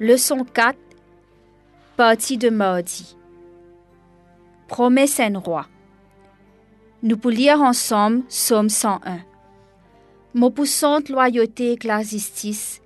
[0.00, 0.76] Leçon 4,
[1.96, 3.16] partie de mardi.
[4.66, 5.68] Promesse un roi.
[7.04, 9.20] Nous pour lire ensemble Somme 101.
[10.34, 12.82] Mon poussante loyauté et justice,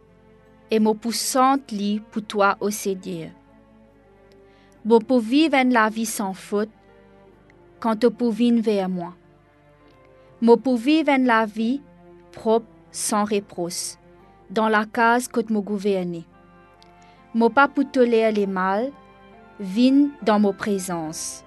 [0.71, 3.31] et mon poussante lit pour toi au Seigneur.
[4.85, 6.69] Bon pour vivre la vie sans faute,
[7.81, 9.15] quand tu pour venir vers moi.
[10.43, 11.81] Mon pour vivre la vie
[12.33, 13.95] propre sans reproche,
[14.51, 16.27] dans la case que me gouverner.
[17.39, 18.91] Mon pas pour tolérer les mal,
[19.61, 21.45] vin dans mon présence.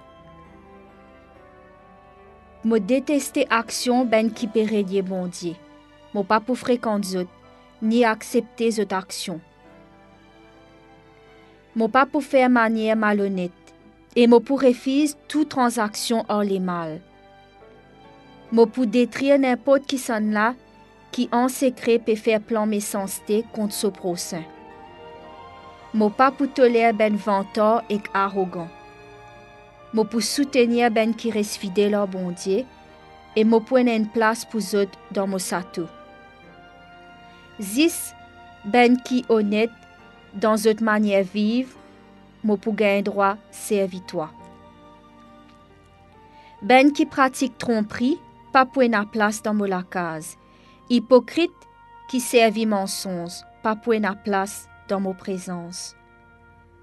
[2.64, 5.52] Mo détester action ben qui pérédier mon Dieu.
[6.14, 7.26] Mo pas pour fréquenter
[7.82, 9.38] ni accepter cette action.
[11.76, 13.52] Mo pas pour faire manière malhonnête
[14.16, 17.02] et mo pour refuser toute transaction hors les mal.
[18.50, 20.54] Mo pour détruire n'importe qui s'en là
[21.10, 24.42] qui en secret peut faire plan méchanceté contre ce prochain.
[25.94, 28.68] Mo pas pour tolérer ben venteur et arrogant.
[29.92, 32.64] Mo pour soutenir ben qui reste fidèle au bon Dieu
[33.36, 35.86] et mo pour une place pour eux dans mon satou.
[37.60, 38.14] Zis
[38.64, 39.70] ben qui honnête
[40.34, 41.74] dans cette manière vive,
[42.42, 43.36] mo pour gagner droit
[44.06, 44.30] toi.
[46.62, 48.18] Ben qui pratique tromperie,
[48.50, 48.82] pas pour
[49.12, 50.38] place dans mon la case.
[50.88, 51.50] Hypocrite
[52.08, 55.96] qui servit mensonge, pas pour place dans mon présence.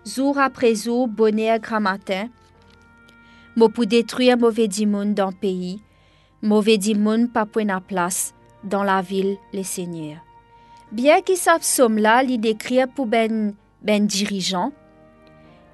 [0.04, 2.28] Jour après jour, bonheur grand matin,
[3.56, 5.84] pour détruire mauvais dimoun dans le pays,
[6.42, 10.24] mauvais dimoun pas pour une place dans la ville les seigneurs.
[10.92, 14.72] Bien qu'ils savent somme là, li décrire pour ben ben dirigeant,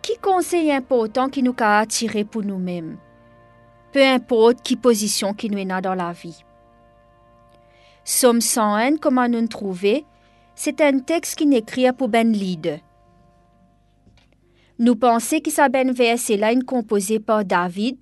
[0.02, 2.98] qui conseil important qui nous a attiré pour nous-mêmes,
[3.94, 6.44] peu importe qui position qui nous est dans la vie.
[8.04, 10.06] Somme 101, comment nous trouver,
[10.56, 12.80] c'est un texte qui n'écrit pour ben leader.
[14.80, 17.98] Nous pensons que sa ben verset là est composé par David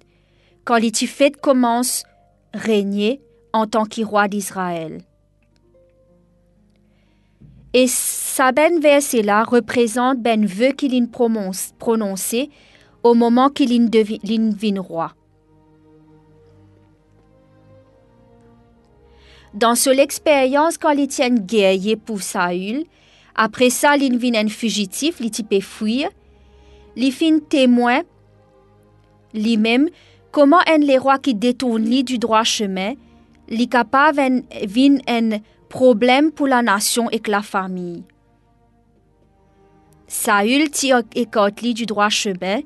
[0.66, 2.04] quand fait commence
[2.54, 3.22] régner
[3.52, 5.02] en tant que roi d'Israël.
[7.74, 11.06] Et sa ben verset là représente ben vœu qu'il a
[11.80, 12.50] prononcé
[13.04, 15.14] au moment qu'il devient roi.
[19.54, 22.86] Dans son expérience quand il tient guerrier pour Saül,
[23.36, 26.10] après ça, il vient un fugitif, il type fuir,
[26.96, 28.02] il fin témoin,
[29.34, 29.90] lui-même,
[30.32, 32.94] comment un les rois qui détournent du droit chemin,
[33.48, 38.04] li capable vin un problème pour la nation et la famille.
[40.08, 42.62] Saül tire écarte du droit chemin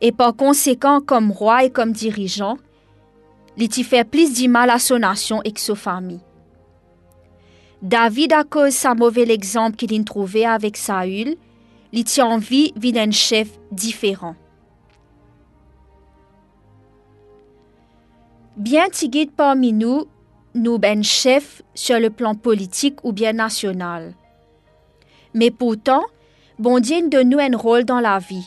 [0.00, 2.56] et par conséquent comme roi et comme dirigeant,
[3.56, 6.20] il fait plus de mal à son nation et sa famille.
[7.82, 11.36] David, à cause sa mauvais exemple qu'il a trouvé avec Saül,
[11.92, 14.36] il tient envie d'un chef différent.
[18.56, 20.04] Bien guide parmi nous,
[20.54, 24.14] nous ben chef sur le plan politique ou bien national.
[25.32, 26.02] Mais pourtant,
[26.58, 28.46] bon Dieu de nous un rôle dans la vie.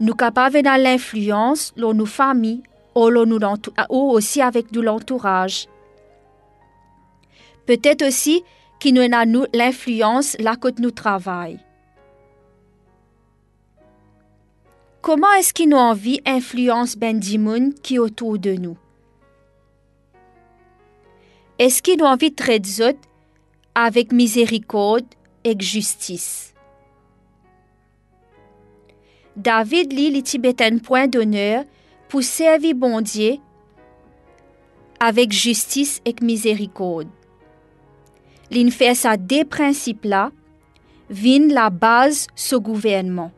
[0.00, 2.62] Nous capables dans l'influence, dans nos familles,
[3.08, 5.68] ou aussi avec de l'entourage.
[7.66, 8.42] Peut-être aussi
[8.78, 9.24] qu'il nous a
[9.54, 11.58] l'influence là que nous travaillons.
[15.02, 18.76] Comment est-ce qu'il nous envie influence Ben Dimoun qui est autour de nous?
[21.58, 22.96] Est-ce qu'il nous envie traiter
[23.74, 25.06] avec miséricorde
[25.44, 26.54] et justice?
[29.36, 31.64] David lit les Tibétains point d'honneur
[32.10, 33.36] pour servir bon Dieu
[34.98, 37.06] avec justice et miséricorde.
[38.50, 40.32] L'in fait ça des principes-là,
[41.08, 43.30] vin la base ce gouvernement.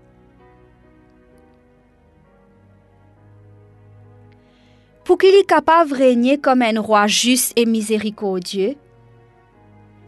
[5.04, 8.74] Pour qu'il soit capable de régner comme un roi juste et miséricordieux,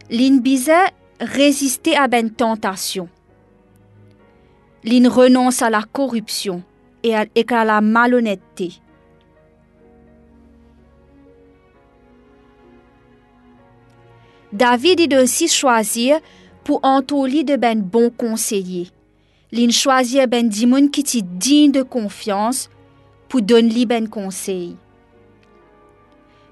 [0.09, 0.39] l'in
[1.19, 3.07] résister à une tentation.
[4.83, 6.63] L'in renonce à la corruption
[7.05, 8.73] et à, la malhonnêteté.
[14.51, 16.19] David est aussi choisir
[16.63, 18.89] pour entourer de ben bons conseillers.
[19.51, 22.69] Il choisir ben dimoun qui est digne de confiance
[23.29, 24.75] pour donner ben conseil.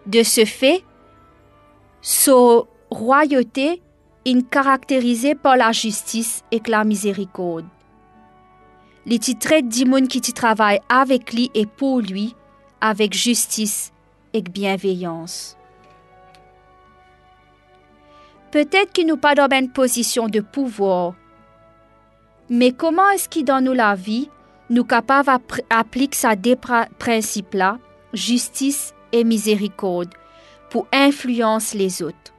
[0.06, 0.83] De ce fait,
[2.01, 2.33] sa
[2.89, 3.81] royauté
[4.25, 7.65] est caractérisée par la justice et la miséricorde.
[9.05, 12.35] Les titres d'Imoun qui travaillent avec lui et pour lui,
[12.79, 13.91] avec justice
[14.33, 15.57] et bienveillance.
[18.51, 21.15] Peut-être qu'il nous pas dans une position de pouvoir,
[22.50, 24.29] Mais comment est-ce qu'il dans nous la vie,
[24.69, 25.31] nous capables
[25.69, 26.57] d'appliquer ces deux
[26.99, 27.79] principes-là,
[28.13, 30.09] justice et miséricorde,
[30.69, 32.32] pour influencer les autres?